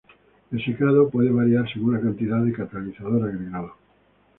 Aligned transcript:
El 0.51 0.65
secado 0.65 1.09
puede 1.11 1.29
variar 1.29 1.71
según 1.71 1.93
la 1.93 1.99
cantidad 2.01 2.39
de 2.41 2.51
catalizador 2.53 3.23
agregado. 3.23 3.75